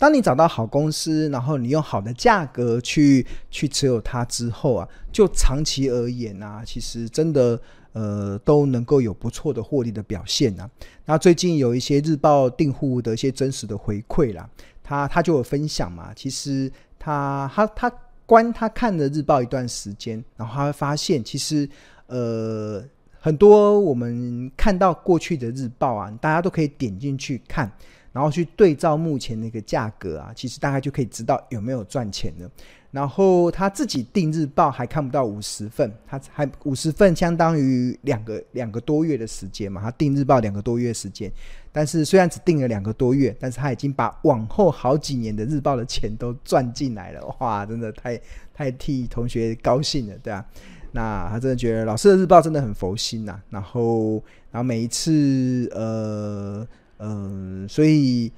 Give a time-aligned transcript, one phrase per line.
[0.00, 7.60] 当你找到好公司，然后你用好的价格去去持有它之后啊，就长期而言啊，其实真的
[7.92, 10.66] 呃都能够有不错的获利的表现啊。
[11.04, 14.48] 那最近有一些日报订户的一些真实的回馈啦，
[14.82, 17.92] 他他就有分享嘛，其实他他他
[18.24, 21.68] 观他看了日报一段时间，然后他会发现其实
[22.06, 22.82] 呃。
[23.22, 27.70] 很多我们看到过去的日报啊，大家都可以点进去看，
[28.12, 32.50] 然后去对照目前那个价格啊，其实大概就可以知道有没有赚钱了。
[32.90, 41.30] 然后他自己订日报还看不到五十份，他还五十份相当于两个两个多月的时间嘛，他订日报两个多月时间，
[41.70, 48.20] 但是虽然只订了两个多月，但是他已经把往后好几年的日报的钱都赚进来了， 哇，真的太
[48.52, 50.44] 太替同学高兴了，对啊？
[50.90, 54.14] 那他真的觉得老师的日报真的很佛心呐、然后，
[54.50, 56.66] 然后每一次，呃，
[57.00, 58.30] 嗯、所以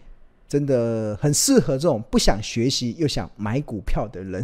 [0.49, 4.43] 真的很适合这种不想学习又想买股票的人。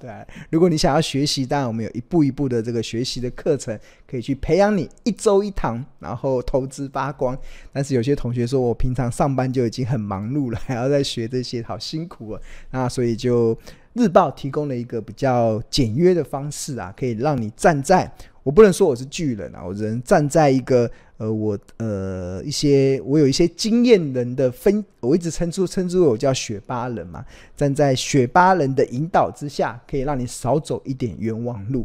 [0.00, 0.10] 对，
[0.50, 7.38] 如果你想要学习，当然我们有一步一步的这个学习的课程，可以去培养你一周一堂，然后投资发光。
[7.72, 12.40] 但是有些同学说我平常上班就已经很忙碌了，还要再学这些，好辛苦啊。
[12.70, 13.56] 那所以就。
[13.98, 18.10] 日报提供了一个比较简约的方式啊，可以让你站在，
[18.42, 27.24] 我不能说我是巨人啊，我只能站在一个呃，我呃一些我有一些经验人的分，我一直称之称之为我叫雪巴人嘛，
[27.56, 31.84] 站在雪巴人的引导之下，可以让你少走一点冤枉路。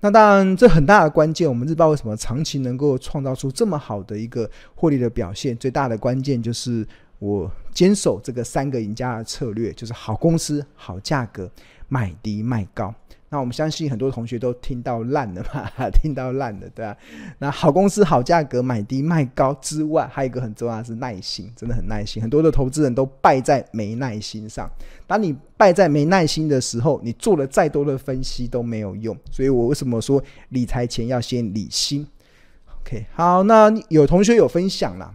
[0.00, 5.56] 那当然，这很大的关键，我们日报为什么长期能够创造出这么好的一个获利的表现？
[5.56, 6.86] 最大的关键就是。
[7.22, 11.48] 我坚守这个三个赢家的策略，就是好公司、好价格、
[11.86, 12.92] 买低卖高。
[13.28, 16.96] 那我们相信很多同学都听到烂了嘛，听到烂了，对吧？
[17.38, 22.20] 那好公司、好价格、买低卖高之外，还有一个很重要的是耐心，真的很耐心。
[22.20, 24.68] 很多的投资人都败在没耐心上。
[25.06, 29.16] 当你败在没耐心的时候，你做了再多的分析都没有用。
[29.30, 32.04] 所以我为什么说理财前要先理心
[32.80, 35.14] ？OK，好，那有同学有分享了。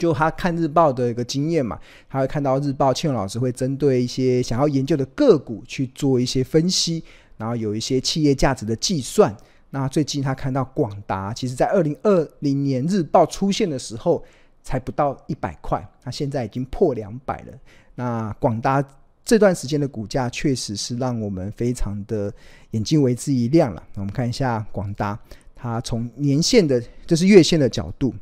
[0.00, 1.78] 就他看日报的一个经验嘛，
[2.08, 7.04] 他会看到日报庆老师会针对一些想要研究的个股去做一些分析，
[7.36, 9.36] 然后有一些企业价值的计算。
[9.68, 14.24] 那最近他看到广达，其实在二零二零年日报出现的时候
[14.62, 17.52] 才不到一百块，那现在已经破两百了。
[17.94, 18.82] 那广达
[19.22, 22.32] 这段时间的股价确实是让我们非常的
[22.70, 23.82] 眼睛为之一亮了。
[23.94, 25.16] 那我们看一下广达，
[25.54, 28.14] 它从年线的，就是月线的角度。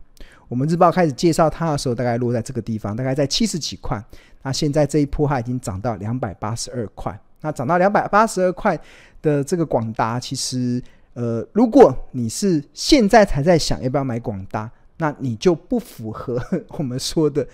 [0.49, 4.03] 我们日报开始介绍它的时候，大概落在这个地方，大概在七十几块。
[4.43, 7.19] 那现在这一波它已经涨到两百八十二块。
[7.41, 8.77] 那涨到两百八十二块
[9.23, 10.83] 的这个广达，其实
[11.15, 16.41] 呃，如果你是现在才在想要不要买广达，那你就不符合
[16.79, 17.47] 我们说的，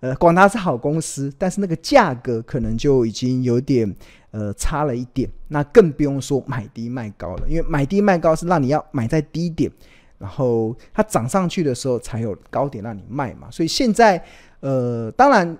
[0.00, 3.94] 呃，广达是好公司，但是那个价格可能就已经有点
[4.30, 5.28] 呃差了一点。
[5.48, 9.70] 那更不用说买低卖高了，因为买低卖高是让你要买在低点。
[10.18, 14.22] 然后它涨上去的时候才有高点让你卖嘛，所以现在
[14.60, 15.56] 呃，当然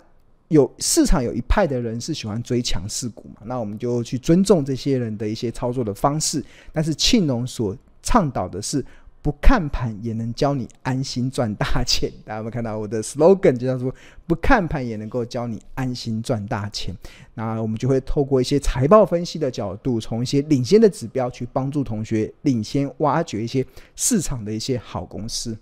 [0.49, 6.45] 有市场有一派的人是喜欢追强势股嘛，那我们就去尊重这些人的一些操作的方式。
[6.73, 8.85] 但是庆隆所倡导的是。
[9.27, 13.93] 不看盘也能教你安心赚大钱，大家有没有看到我的 slogan 就叫做
[14.25, 16.95] “不看盘也能够教你安心赚大钱”。
[17.35, 23.67] 那我们就会透过一些财报分析的角度，从一些领先的指标去帮助同学领先挖掘一些
[23.97, 25.59] 市场的一些好公司。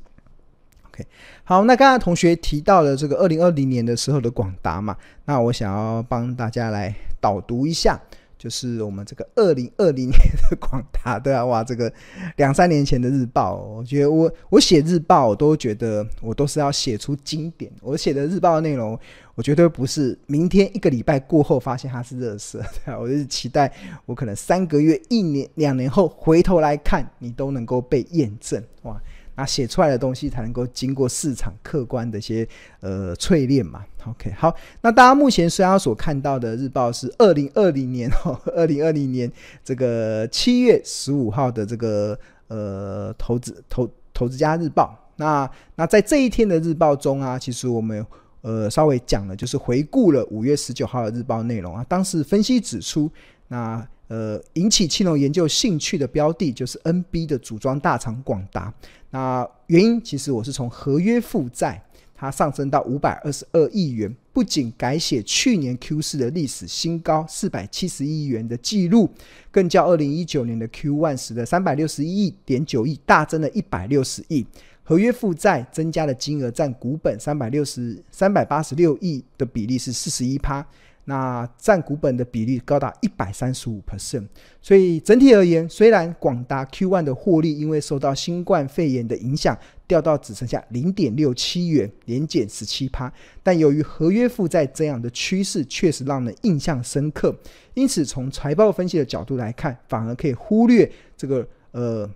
[0.88, 1.02] OK，
[1.44, 7.98] 好，那刚才同学提到了这个二零二零年的时候的广达嘛，那我想要帮大家来导读一下。
[8.44, 10.18] 就是我们这个二零二零年
[10.50, 11.90] 的广达， 对啊，哇，这个
[12.36, 17.72] 两三年前的日报，我觉得我我写日报，我都觉得我都是要写出经典。
[17.80, 18.98] 我写的日报内容，
[19.34, 23.72] 我绝对不是明天一个礼拜过后发现它是热色， 对啊，我就是期待
[24.04, 29.00] 我可能三个月、一年、两年后回头来看，你都能够被验证，哇。
[29.36, 32.46] 那写出来的东西才能够经过市场客观的一些
[32.80, 33.84] 呃淬炼嘛。
[34.06, 39.30] OK，好，那大家目前虽然所看到的日报是二零二零年哦，二零二零年
[39.64, 44.98] 这个七月十五号的这个呃投资投投资家日报。
[45.16, 48.04] 那那在这一天的日报中啊，其实我们
[48.42, 51.84] 呃稍微讲了，就是回顾了五月十九号的日报内容啊。
[51.88, 53.10] 当时分析指出，
[53.48, 58.72] 那呃引起庆隆研究兴趣的标的就是 NB 的组装大厂广达。
[59.10, 61.82] 那原因其实我是从合约负债
[62.14, 69.10] 它上升到五百二十二亿元，不仅改写去年 Q 四的历史新高四百七十亿元的记录，
[69.50, 74.46] 更较二零一九年的 Q one 时的三百六十一亿点九亿大增了一百六十亿，
[74.84, 80.64] 合约负债增加的金额占股本三百六十三百八十六亿的比例是四十一趴。
[81.06, 84.26] 那占股本的比例高达一百三十五 percent，
[84.62, 93.12] 所以整体而言，虽然广达 Q1 的获利因为受到新冠肺炎的影响，掉到只剩下零点六七元，年减十七趴，
[93.42, 97.36] 但由于合约负债这样的趋势确实让人印象深刻，
[97.74, 102.10] 因此从财报分析的角度来看，反而可以忽略这个呃。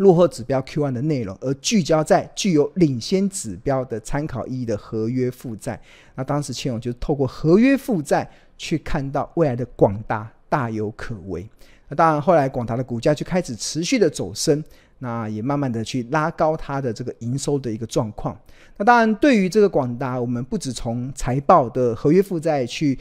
[0.00, 5.78] 落后指标 Q1 的内容，而聚焦在具有领先指标的参考意义的合约负债。
[6.14, 11.46] 那当时庆荣就透过合约负债去看到未来的广达大有可为。
[11.88, 14.64] 那当然后来广达的股价就开始持续的走升，
[15.00, 18.34] 那也慢慢的去拉高它的这个营收的一个状况。
[18.78, 22.98] 那当然对于这个广达，我们不只从财报的合约负债去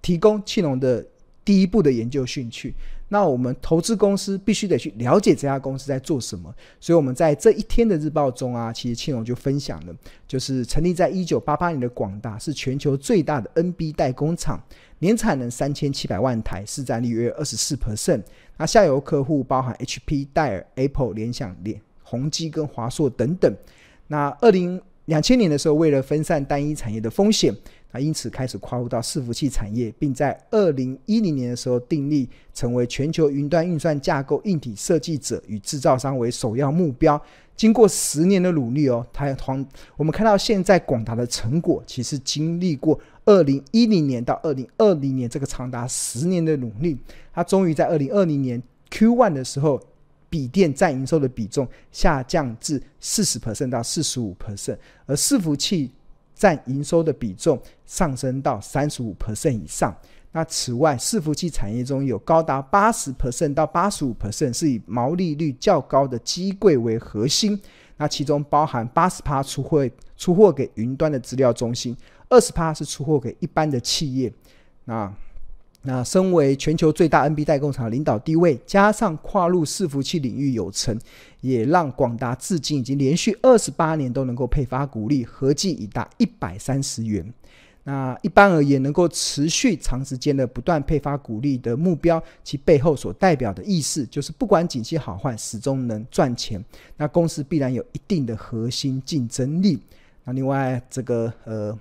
[0.00, 1.04] 提供庆荣的
[1.44, 2.72] 第一步的研究兴趣。
[3.12, 9.94] 那我们投资公司必须得去了解这家公司在做什么，所以我们在这一天的日报中啊，其实庆荣就分享了，
[10.28, 14.62] 就是成立在一九八八年的广达是全球最大的 NB 代工厂，
[15.00, 18.22] 年产能三千七百万台，市占率约二十四 percent。
[18.56, 23.52] 那下游客户包含 HP、戴尔、Apple、联想、联宏基跟华硕等等。
[24.06, 27.52] 那二零两千年的时候，为了分散单一产业的风险。
[27.92, 37.20] 啊因此开始跨入到伺服器产业，并在二零一零年的时候订立成为全球云端运算架构硬体设计者与制造商为首要目标。
[37.56, 39.66] 经过十年的努力哦，它同
[39.96, 46.96] 我们看到现在广达的成果，其实经历过二零一零年到二零二零年这个长达十年的努力，
[47.34, 49.78] 它终于在二零二零年 Q1 的时候，
[50.30, 55.90] 笔电占营收的比重下降至四十 percent 到四十五 percent，而伺服器。
[56.40, 59.94] 占营收的比重上升到三十五 percent 以上。
[60.32, 67.60] 那此外，伺服器产业中有高达八十 percent 到八十五 percent 是以毛利率较高的机柜为核心。
[67.98, 71.94] 那其中包含八十趴出货出货给云端的资料中心，
[72.30, 74.32] 二十趴是出货给一般的企业。
[74.86, 75.12] 那
[75.82, 80.98] 那身为全球最大 NB 代工厂领导地位，加上跨入伺服器领域有成，
[81.40, 87.32] 也让广达至今已经连续二十八年都能够配发股利，合计已达一百三十元。
[87.84, 96.62] 那一般而言，能够持续长时间的不断配发股利的目标，其背后所代表的意思，就是不管景气好坏，始终能赚钱。
[96.98, 99.80] 那公司必然有一定的核心竞争力。
[100.24, 101.76] 那另外，这个呃，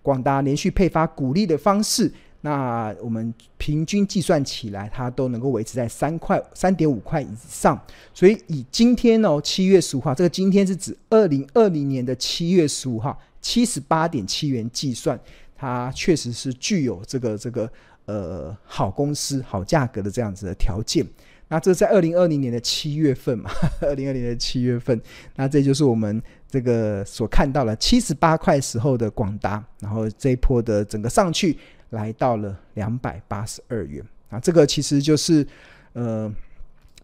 [0.00, 2.10] 广达连续配发股利的方式。
[2.44, 7.80] 那我们平均计算起来，它都能够维持在三块、三点五块以上。
[8.12, 15.16] 所以以今天哦，七月十五号，这个今天是指二零二零年的七月十五号，七十八点七元计算，
[15.54, 17.70] 它确实是具有这个这个
[18.06, 21.06] 呃好公司、好价格的这样子的条件。
[21.46, 23.52] 那这在二零二零年的七月份嘛，
[23.82, 25.00] 二零二零年的七月份，
[25.36, 31.56] 那这就是我们这个所看到了七十八块时候的广达，然后这一波的整个上去。
[31.92, 35.46] 来到了两百八十二元啊，这个其实就是
[35.92, 36.30] 呃，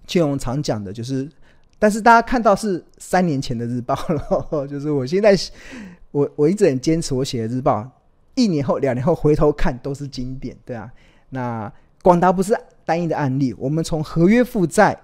[0.06, 1.28] 庆荣常讲的，就是，
[1.78, 5.36] 但是大家看到是三年前的日报了， 就是我现在
[6.10, 7.88] 我我一直很坚持我写的日报，
[8.34, 10.90] 一年后、两年后回头看都是经典，对啊。
[11.30, 11.70] 那
[12.02, 14.98] 广达不是单一的案例，我们从合约负债，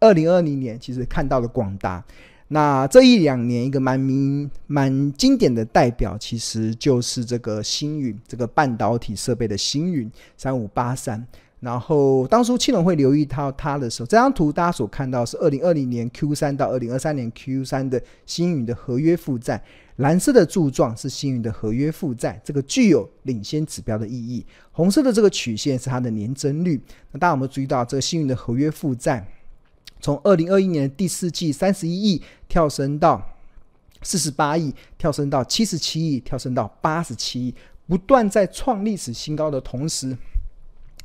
[0.00, 2.04] 二零二零年其实看到了广达。
[2.48, 11.26] 那这一两年，一个蛮名、蛮经典的代表，其实就是这个星云，这个半导体设备的星云三五八三。
[11.60, 19.60] 然后当初青龙会留意到它的时候，这张图大家所看到是二零二零年 Q 三到二零二三年 Q 三的星云的合约负债，
[19.96, 24.46] 蓝色的柱状是星云的合约负债，这个具有领先指标的意义。
[24.70, 26.80] 红色的这个曲线是它的年增率。
[27.10, 29.26] 那大家有没有注意到这个星云的合约负债？
[30.00, 33.22] 从二零二一年第四季三十一亿跳升到
[34.02, 37.54] 四十八亿，跳升到七十七亿，跳升到八十七亿，
[37.86, 40.16] 不断在创历史新高的同时，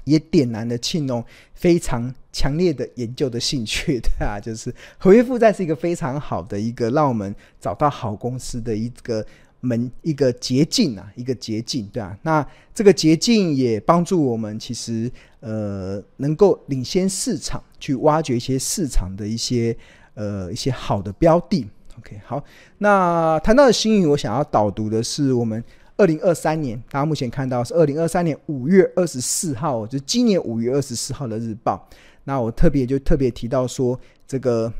[0.05, 1.23] 也点燃了庆荣
[1.53, 9.25] 非常强烈的研究的兴趣， 对啊，就是合约负债是一个非常好的一个让我们找到好公司的一个。
[9.65, 19.73] 门一个捷径啊，一个捷径，对啊，那这个捷径也帮助我们，其实呃，能够领先市场，去挖掘一些市场的一些
[20.15, 21.65] 呃一些好的标的。
[21.97, 22.43] OK，好，
[22.79, 25.63] 那谈到的星云，我想要导读的是我们
[25.95, 31.87] 二零二三年，大家目前看到是二零二三年五月二十四号，就是今年五月二十四号的日报。
[32.25, 34.73] 那我特别就特别提到说这个。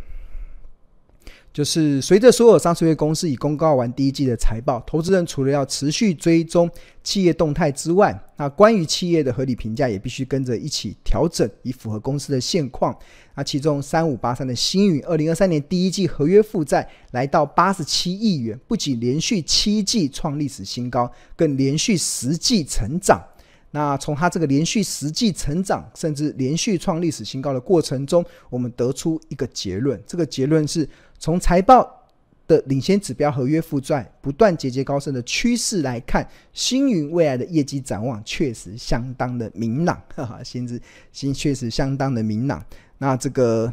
[1.53, 6.67] 就是随着所有上市公司已公告完第一季的财报，投资人除了要持续追踪
[7.03, 12.97] 企业动态之外，那关于企业的合理评价也必须跟着一起调整，以符合公司的现况。
[13.35, 23.23] 那其中三五八三的星云，二零二三年第一季合约负债来到八十七亿元，不仅连续七季创历史新高，更连续十季成长。
[23.75, 30.89] 那从它这个连续十季成长，甚至连续创历史新高的过程中，我们得出一个结论，这个结论是。
[31.23, 31.89] 从财报
[32.49, 40.77] 的领先指标合约负债不断节节高升的趋势来看，星云未来的业绩展望确实相当的明朗，哈哈，薪资
[41.13, 42.61] 薪确实相当的明朗。
[42.97, 43.71] 那这个，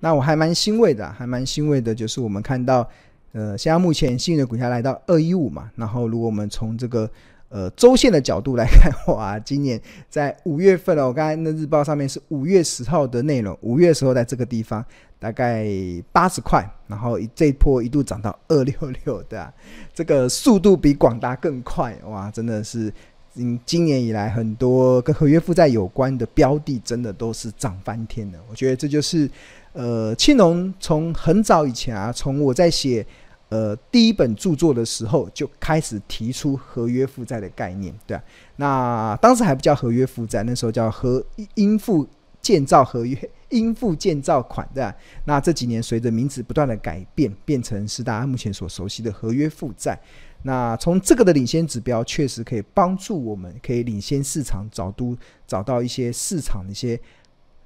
[0.00, 2.90] 那我还蛮欣慰的，还蛮欣慰的，就是我们看到，
[3.30, 7.08] 呃，现在目前星云的股价来到二一五嘛，然后如果我们从这个。
[7.54, 9.80] 呃，周线的角度来看，哇，今年
[10.10, 14.84] 在五月份了，我刚才那日报上面是五月十号的内容，五月的时候在这个地方
[15.20, 15.64] 大概
[16.10, 19.54] 八十块，然后这一波一度涨到二六六，对啊，
[19.94, 22.92] 这个速度比广达更快，哇，真的是，
[23.36, 28.40] 嗯，今年以来很多跟合约负债有关的标的，真的都是涨翻天的。
[28.50, 29.30] 我觉得这就是，
[29.74, 33.06] 呃，青农从很早以前啊，从我在写。
[33.54, 38.22] 呃，第一本著作的时候就开始提出合约负债的概念，对啊，
[38.56, 42.04] 那当时还不叫合约负债，那时候叫合应付
[42.42, 43.16] 建造合约
[43.50, 44.92] 应付建造款，对啊，
[45.26, 49.96] 那这几年随着名词不断的改变，变成是大家目前所熟悉的合约负债。
[50.42, 56.98] 那从这个的领先指标，确实可以帮助我们，可以领先市场，找都找到一些市场的一些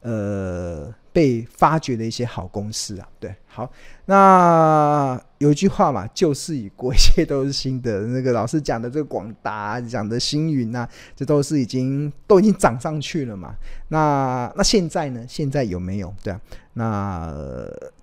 [0.03, 0.95] 呃。
[1.13, 3.71] 被发掘的一些好公司啊，对，好，
[4.07, 8.01] 那有一句话嘛， 旧事已过，一切都是新的。
[8.03, 13.55] 那个老师讲的这个广达，讲的星云啊，这都是已经都已经涨上去了嘛。
[13.89, 15.25] 那那现在呢？
[15.29, 16.15] 现在有没有？
[16.23, 16.41] 对啊，
[16.75, 17.35] 那、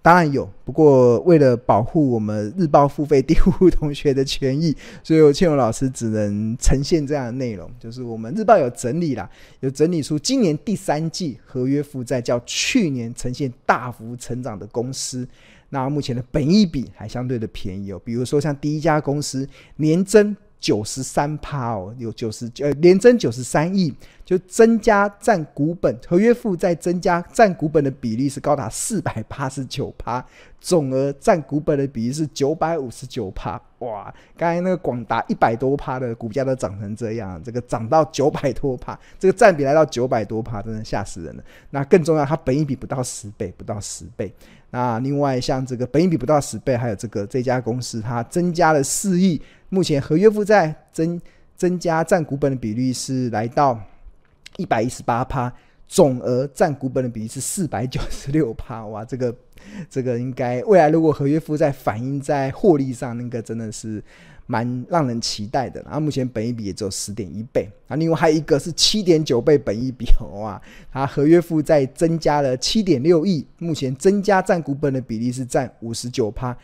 [0.02, 0.50] 当然有。
[0.64, 7.70] 不过为了保护我们日报付费订户同学的权益， 所以我庆荣老师只能呈现这样的内容。
[7.80, 15.28] 就是我们日报有整理啦，有整理出今年第三季合约负债较去年呈现大幅成长的公司，
[15.70, 18.02] 那目前的本益比还相对的便宜哦。
[18.04, 23.94] 比如说像第一家公司年增九十三趴哦，有九十九年增九十三亿，
[24.24, 30.26] 就增加占股本合约负债增加占股本的比例是高达四百八十九趴，
[30.60, 33.62] 总额占股本的比例是九百五十九趴。
[33.80, 41.44] 哇，刚才那个广达一百多趴的股价都涨成这样，这个涨到九百多趴，这个占比来到九百多趴，真的吓死人了。
[41.70, 44.34] 那更重要，它本益比不到十倍，不到十倍。
[44.72, 51.22] 那另外像这个本益比不到十倍，还有这个这家公司它增加了四亿，目前合约负债增
[51.56, 53.80] 增加占股本的比率是来到
[54.58, 55.54] 一百一十八趴，
[55.88, 58.84] 总额占股本的比例是四百九十六趴。
[58.88, 59.36] 哇，这个。
[59.90, 64.04] 这个应该未来如果合约负债反映在获利上，那个真的是
[64.48, 65.82] 蛮让人期待的。
[65.84, 76.56] 然后目前本益比也只有十点一倍，啊，另外还有一个是七点九倍本益比， 哇，它合约负债增加了七点六亿，目前增加占股本的比例是占五十九趴。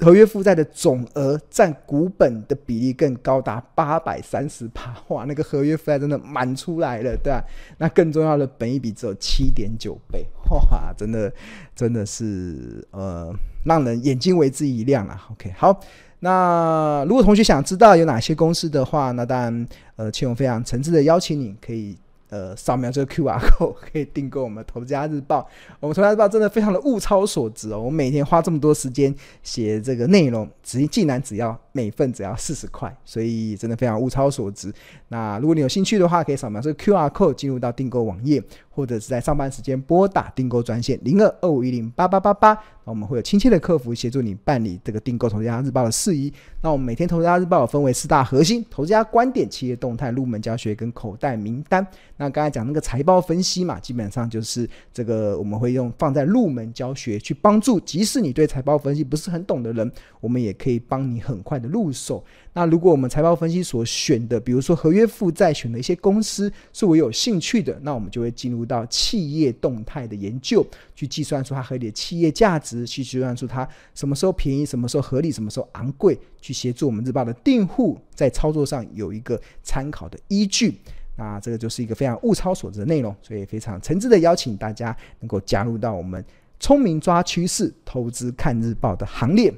[0.00, 7.44] 合约负债的总额占股本的比例更高达八百三十趴，哇，那个合约负债真的满出来了，对吧？
[7.78, 11.32] 那更重要的，本益比只有七点九倍，哇，真的
[11.74, 15.20] 真的是呃，让人眼睛为之一亮啊。
[15.32, 15.80] OK，好，
[16.20, 21.96] 那如果同学想知道有哪些公司的话，那当然，呃，庆荣非常诚挚的邀请你可以。
[22.30, 25.40] 呃，扫描这个 QR code 可以订购我们《投资家日报》。
[25.80, 27.78] 我们《投资家日报》真的非常的物超所值哦！
[27.78, 34.72] 我们每天花这么多时间写这个内容，只竟然只要每份只要四十块，所以真的非常物超所值。
[35.08, 42.52] 那如果你有兴趣的话，可以扫描这个 QR code 进入到订购网页，或者是在上班时间拨打订购专线零二二五一零八八八八，
[42.84, 46.30] 那我们会有亲切的客服协助你办理这个订购《投资家日报》的事宜。
[46.62, 51.86] 那我们每天《投资家日报》分为四大核心：投资家观点、企业动态、入门教学跟口袋名单。
[52.18, 62.22] 那刚才讲那个财报分析嘛，基本上就是这个我们会用放在入门教学去帮助，即使你对财报分析不是很懂的人，我们也可以帮你很快的入手。
[62.52, 80.80] 那如果我们财报分析所选的，比如说合约负债选的一些公司是我有兴趣的，那我们就会进入到企业动态的研究，去计算出它合理的企业价值，去计算出它什么时候便宜，什么时候合理，什么时候昂贵，去协助我们日报的订户在操作上有一个参考的依据。
[81.18, 86.24] 那这个就是一个非常物超所值的内容，所以非常诚挚的邀请大家能够加入到我们
[86.60, 89.52] 聪明抓趋势、投资看日报的行列。